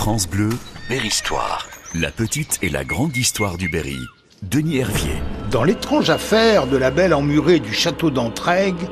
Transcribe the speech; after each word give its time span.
France 0.00 0.26
Bleu, 0.26 0.48
Berry-Histoire. 0.88 1.68
La 1.94 2.10
petite 2.10 2.58
et 2.62 2.70
la 2.70 2.84
grande 2.84 3.14
histoire 3.18 3.58
du 3.58 3.68
Berry. 3.68 3.98
Denis 4.42 4.78
Hervier. 4.78 5.12
Dans 5.50 5.62
l'étrange 5.62 6.08
affaire 6.08 6.66
de 6.66 6.78
la 6.78 6.90
belle 6.90 7.12
emmurée 7.12 7.60
du 7.60 7.74
château 7.74 8.10
d'Entraigue, 8.10 8.88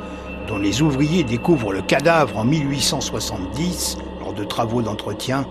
dont 0.48 0.58
les 0.58 0.82
ouvriers 0.82 1.24
découvrent 1.24 1.72
le 1.72 1.80
cadavre 1.80 2.36
en 2.36 2.44
1870 2.44 3.96
lors 4.21 4.34
de 4.34 4.44
travaux 4.44 4.82
d'entretien, 4.82 5.46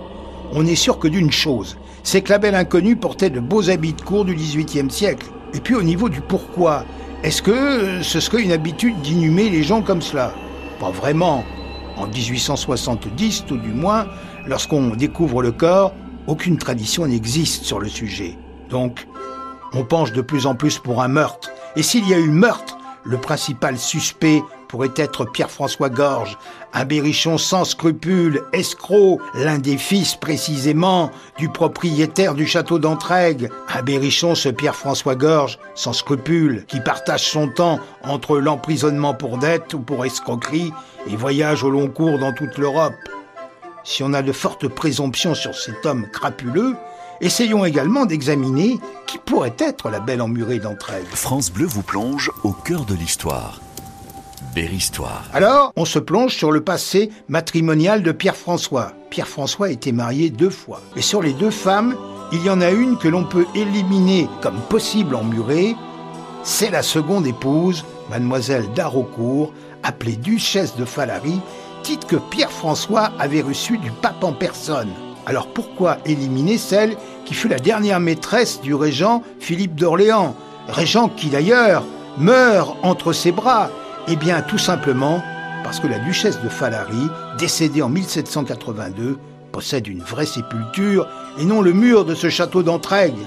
on 0.54 0.64
est 0.64 0.76
sûr 0.76 1.00
que 1.00 1.08
d'une 1.08 1.32
chose, 1.32 1.76
c'est 2.04 2.22
que 2.22 2.30
la 2.30 2.38
belle 2.38 2.54
inconnue 2.54 2.96
portait 2.96 3.32
de 3.32 3.40
beaux 3.40 3.72
habits 3.72 3.94
de 3.94 4.02
cour 4.04 4.26
du 4.26 4.36
XVIIIe 4.36 4.92
siècle. 4.92 5.26
Et 5.56 5.60
puis 5.60 5.74
au 5.74 5.82
niveau 5.82 6.08
du 6.08 6.22
pourquoi, 6.22 6.86
est-ce 7.24 7.42
que 7.42 8.04
ce 8.04 8.20
serait 8.20 8.44
une 8.44 8.52
habitude 8.52 9.02
d'inhumer 9.02 9.50
les 9.50 9.64
gens 9.64 9.82
comme 9.82 10.04
cela? 10.04 10.36
Pas 10.80 10.92
vraiment. 10.92 11.44
En 11.98 12.08
1870, 12.08 13.46
tout 13.48 13.58
du 13.58 13.70
moins, 13.70 14.08
lorsqu'on 14.46 14.90
découvre 14.96 15.42
le 15.42 15.52
corps, 15.52 15.94
aucune 16.28 16.58
tradition 16.58 17.08
n'existe 17.08 17.64
sur 17.64 17.80
le 17.80 17.90
sujet. 17.90 18.38
Donc, 18.70 19.08
on 19.74 19.84
penche 19.84 20.12
de 20.12 20.22
plus 20.22 20.46
en 20.46 20.56
plus 20.56 20.78
pour 20.78 21.02
un 21.02 21.08
meurtre. 21.08 21.50
Et 21.76 21.84
s'il 21.84 22.08
y 22.08 22.14
a 22.14 22.20
eu 22.20 22.30
meurtre, 22.30 22.78
le 23.04 23.18
principal 23.18 23.78
suspect 23.78 24.44
pourrait 24.68 24.94
être 24.96 25.26
Pierre-François 25.26 25.90
Gorge, 25.90 26.38
un 26.74 26.86
berrichon 26.86 27.38
sans 27.38 27.66
scrupules, 27.66 28.44
escroc, 28.54 29.20
l'un 29.34 29.58
des 29.58 29.78
fils 29.78 30.16
précisément 30.16 31.12
du 31.38 31.50
propriétaire 31.50 32.36
du 32.36 32.46
château 32.46 32.80
d'Entraigue. 32.80 33.50
Un 33.74 33.82
berrichon, 33.82 34.36
ce 34.36 34.50
Pierre-François 34.50 35.16
Gorge, 35.16 35.60
sans 35.76 35.94
scrupules, 35.94 36.66
qui 36.68 36.80
partage 36.80 37.30
son 37.30 37.48
temps 37.48 37.80
entre 38.04 38.38
l'emprisonnement 38.38 39.14
pour 39.14 39.38
dette 39.38 39.74
ou 39.74 39.80
pour 39.80 40.06
escroquerie 40.06 40.74
et 41.10 41.16
voyage 41.16 41.64
au 41.64 41.70
long 41.70 41.88
cours 41.88 42.20
dans 42.20 42.34
toute 42.34 42.58
l'Europe. 42.58 42.94
Si 43.84 44.04
on 44.04 44.14
a 44.14 44.22
de 44.22 44.34
fortes 44.34 44.68
présomptions 44.68 45.34
sur 45.34 45.56
cet 45.56 45.86
homme 45.86 46.08
crapuleux, 46.12 46.76
essayons 47.22 47.64
également 47.66 48.06
d'examiner 48.06 48.80
qui 49.06 49.18
pourrait 49.18 49.56
être 49.58 49.90
la 49.90 50.00
belle 50.00 50.22
emmurée 50.22 50.60
d'Entraigue. 50.60 51.08
France 51.14 51.52
Bleu 51.52 51.66
vous 51.66 51.84
plonge 51.84 52.32
au 52.44 52.52
cœur 52.52 52.86
de 52.86 52.96
l'histoire. 52.96 53.62
Alors, 55.34 55.72
on 55.76 55.86
se 55.86 56.00
plonge 56.00 56.36
sur 56.36 56.52
le 56.52 56.62
passé 56.62 57.10
matrimonial 57.28 58.04
de 58.04 58.12
Pierre-François. 58.12 58.94
Pierre-François 59.10 59.70
était 59.70 59.92
marié 59.92 60.30
deux 60.30 60.50
fois. 60.50 60.82
Et 60.96 61.02
sur 61.02 61.22
les 61.22 61.34
deux 61.34 61.52
femmes, 61.52 61.96
il 62.32 62.44
y 62.44 62.50
en 62.50 62.62
a 62.62 62.72
une 62.72 62.98
que 62.98 63.08
l'on 63.08 63.24
peut 63.24 63.46
éliminer 63.56 64.28
comme 64.42 64.60
possible 64.70 65.16
emmurée. 65.16 65.76
C'est 66.44 66.70
la 66.70 66.84
seconde 66.84 67.26
épouse, 67.26 67.86
mademoiselle 68.10 68.66
d'Arocourt, 68.74 69.54
appelée 69.84 70.16
duchesse 70.16 70.76
de 70.76 70.86
Falary, 70.86 71.40
titre 71.84 72.08
que 72.08 72.16
Pierre-François 72.16 73.12
avait 73.20 73.42
reçu 73.42 73.78
du 73.78 73.92
pape 73.92 74.24
en 74.24 74.34
personne. 74.34 74.90
Alors 75.26 75.48
pourquoi 75.48 75.98
éliminer 76.06 76.58
celle 76.58 76.96
qui 77.26 77.34
fut 77.34 77.48
la 77.48 77.60
dernière 77.60 78.00
maîtresse 78.00 78.62
du 78.62 78.74
régent 78.74 79.24
Philippe 79.40 79.76
d'Orléans? 79.76 80.36
Régent 80.68 81.10
qui 81.10 81.30
d'ailleurs 81.30 81.84
meurt 82.18 82.78
entre 82.82 83.14
ses 83.14 83.32
bras 83.32 83.70
eh 84.08 84.16
bien, 84.16 84.42
tout 84.42 84.58
simplement 84.58 85.22
parce 85.64 85.80
que 85.80 85.88
la 85.88 86.00
duchesse 86.00 86.42
de 86.42 86.48
Falary, 86.48 87.10
décédée 87.38 87.82
en 87.82 87.90
1782, 87.90 89.18
possède 89.52 89.88
une 89.88 90.02
vraie 90.02 90.26
sépulture 90.26 91.08
et 91.38 91.46
non 91.46 91.62
le 91.62 91.74
mur 91.74 92.06
de 92.06 92.16
ce 92.16 92.30
château 92.30 92.64
d'Entraigue. 92.64 93.18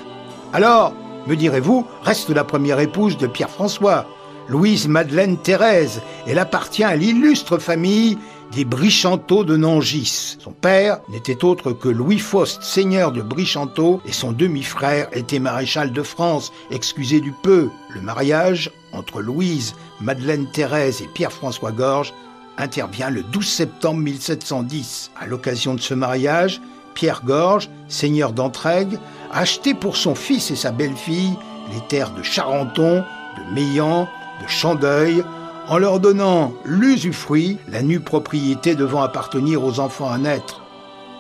Alors, 0.53 0.95
me 1.27 1.37
direz-vous, 1.37 1.87
reste 2.03 2.31
la 2.31 2.45
première 2.45 2.81
épouse 2.81 3.19
de 3.19 3.27
Pierre-François, 3.27 4.07
Louise 4.49 4.89
Madeleine 4.89 5.37
Thérèse. 5.37 6.01
Elle 6.27 6.39
appartient 6.39 6.83
à 6.83 6.97
l'illustre 6.97 7.59
famille 7.59 8.17
des 8.53 8.65
Brichanteau 8.65 9.45
de 9.45 9.57
Nangis. 9.57 10.37
Son 10.41 10.53
père 10.53 11.01
n'était 11.09 11.45
autre 11.45 11.73
que 11.73 11.89
Louis 11.89 12.19
Faust, 12.19 12.63
seigneur 12.63 13.13
de 13.13 13.23
Brichanteau, 13.23 14.01
et 14.05 14.13
son 14.13 14.33
demi-frère 14.33 15.09
était 15.13 15.39
maréchal 15.39 15.93
de 15.93 16.03
France, 16.03 16.53
excusez 16.71 17.21
du 17.21 17.33
peu. 17.33 17.71
Le 17.95 18.01
mariage 18.01 18.71
entre 18.93 19.21
Louise, 19.21 19.75
Madeleine 20.01 20.51
Thérèse 20.51 21.01
et 21.03 21.09
Pierre-François 21.09 21.73
Gorge 21.73 22.13
intervient 22.59 23.11
le 23.11 23.23
12 23.23 23.47
septembre 23.47 24.01
1710. 24.01 25.13
À 25.19 25.27
l'occasion 25.27 25.75
de 25.75 25.81
ce 25.81 25.95
mariage, 25.95 26.61
Pierre 26.95 27.23
Gorge, 27.25 27.71
seigneur 27.89 28.33
d'Entraigue, 28.33 28.99
a 29.33 29.41
acheté 29.41 29.75
pour 29.75 29.97
son 29.97 30.15
fils 30.15 30.51
et 30.51 30.57
sa 30.57 30.73
belle-fille 30.73 31.37
les 31.73 31.81
terres 31.89 32.13
de 32.15 32.23
Charenton, 32.23 33.05
de 33.37 33.55
Meillan, 33.55 34.09
de 34.43 34.49
Chandeuil, 34.49 35.23
en 35.71 35.79
leur 35.79 36.01
donnant 36.01 36.53
l'usufruit, 36.65 37.57
la 37.69 37.81
nue 37.83 38.01
propriété 38.01 38.75
devant 38.75 39.03
appartenir 39.03 39.65
aux 39.65 39.79
enfants 39.79 40.11
à 40.11 40.19
naître. 40.19 40.63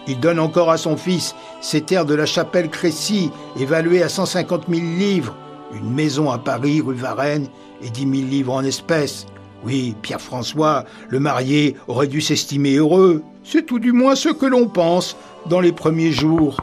Il 0.08 0.18
donne 0.18 0.40
encore 0.40 0.72
à 0.72 0.76
son 0.76 0.96
fils 0.96 1.36
ces 1.60 1.82
terres 1.82 2.04
de 2.04 2.14
la 2.14 2.26
chapelle 2.26 2.68
Crécy, 2.68 3.30
évaluées 3.58 4.02
à 4.02 4.08
150 4.08 4.64
000 4.68 4.82
livres, 4.98 5.36
une 5.72 5.92
maison 5.92 6.32
à 6.32 6.38
Paris, 6.38 6.80
rue 6.80 6.96
Varennes, 6.96 7.46
et 7.80 7.90
10 7.90 8.00
000 8.00 8.12
livres 8.28 8.52
en 8.52 8.64
espèces. 8.64 9.26
Oui, 9.62 9.94
Pierre-François, 10.02 10.84
le 11.08 11.20
marié, 11.20 11.76
aurait 11.86 12.08
dû 12.08 12.20
s'estimer 12.20 12.74
heureux. 12.74 13.22
C'est 13.44 13.66
tout 13.66 13.78
du 13.78 13.92
moins 13.92 14.16
ce 14.16 14.30
que 14.30 14.46
l'on 14.46 14.66
pense 14.66 15.16
dans 15.46 15.60
les 15.60 15.72
premiers 15.72 16.12
jours. 16.12 16.56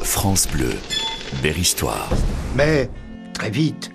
France 0.00 0.46
Bleu, 0.46 0.70
Berry-Histoire. 1.42 2.08
Mais, 2.54 2.88
très 3.34 3.50
vite, 3.50 3.90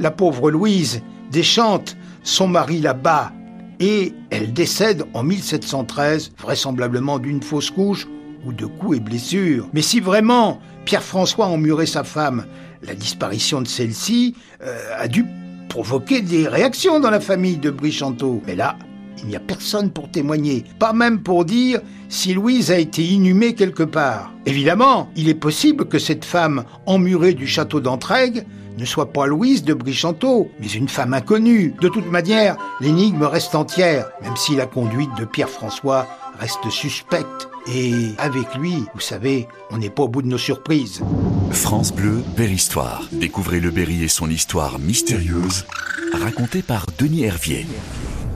la 0.00 0.10
pauvre 0.10 0.50
Louise 0.50 1.00
déchante 1.30 1.96
son 2.28 2.46
mari 2.46 2.78
là-bas 2.80 3.32
et 3.80 4.12
elle 4.30 4.52
décède 4.52 5.04
en 5.14 5.22
1713, 5.22 6.32
vraisemblablement 6.38 7.18
d'une 7.18 7.42
fausse 7.42 7.70
couche 7.70 8.06
ou 8.44 8.52
de 8.52 8.66
coups 8.66 8.98
et 8.98 9.00
blessures. 9.00 9.68
Mais 9.72 9.82
si 9.82 10.00
vraiment 10.00 10.60
Pierre-François 10.84 11.46
emmurait 11.46 11.86
sa 11.86 12.04
femme, 12.04 12.44
la 12.82 12.94
disparition 12.94 13.62
de 13.62 13.66
celle-ci 13.66 14.34
euh, 14.62 14.76
a 14.98 15.08
dû 15.08 15.24
provoquer 15.68 16.20
des 16.20 16.46
réactions 16.48 17.00
dans 17.00 17.10
la 17.10 17.20
famille 17.20 17.56
de 17.56 17.70
Brichanteau. 17.70 18.42
Mais 18.46 18.54
là, 18.54 18.76
il 19.22 19.28
n'y 19.28 19.36
a 19.36 19.40
personne 19.40 19.90
pour 19.90 20.10
témoigner, 20.10 20.64
pas 20.78 20.92
même 20.92 21.22
pour 21.22 21.44
dire 21.44 21.80
si 22.08 22.34
Louise 22.34 22.70
a 22.70 22.78
été 22.78 23.04
inhumée 23.04 23.54
quelque 23.54 23.82
part. 23.82 24.32
Évidemment, 24.46 25.10
il 25.16 25.28
est 25.28 25.34
possible 25.34 25.86
que 25.86 25.98
cette 25.98 26.24
femme 26.24 26.64
emmurée 26.86 27.34
du 27.34 27.46
château 27.46 27.80
d'Entraigue 27.80 28.44
ne 28.78 28.84
soit 28.84 29.12
pas 29.12 29.26
Louise 29.26 29.64
de 29.64 29.74
Brichanteau, 29.74 30.50
mais 30.60 30.68
une 30.68 30.88
femme 30.88 31.12
inconnue. 31.12 31.74
De 31.80 31.88
toute 31.88 32.10
manière, 32.10 32.56
l'énigme 32.80 33.24
reste 33.24 33.54
entière, 33.54 34.08
même 34.22 34.36
si 34.36 34.54
la 34.54 34.66
conduite 34.66 35.10
de 35.18 35.24
Pierre-François 35.24 36.06
reste 36.38 36.70
suspecte. 36.70 37.48
Et 37.74 37.92
avec 38.18 38.54
lui, 38.54 38.84
vous 38.94 39.00
savez, 39.00 39.48
on 39.70 39.78
n'est 39.78 39.90
pas 39.90 40.04
au 40.04 40.08
bout 40.08 40.22
de 40.22 40.28
nos 40.28 40.38
surprises. 40.38 41.02
France 41.50 41.92
Bleu, 41.92 42.22
Berry-Histoire. 42.36 43.02
Découvrez 43.12 43.60
le 43.60 43.70
Berry 43.70 44.04
et 44.04 44.08
son 44.08 44.30
histoire 44.30 44.78
mystérieuse, 44.78 45.66
racontée 46.14 46.62
par 46.62 46.86
Denis 46.98 47.24
Hervier. 47.24 47.66